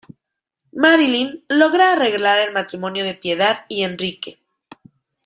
Marilyn 0.73 1.43
logra 1.51 1.87
arreglar 1.93 2.39
el 2.39 2.51
matrimonio 2.53 3.05
de 3.05 3.13
Piedad 3.13 3.65
y 3.69 3.83
Enrique. 3.83 4.39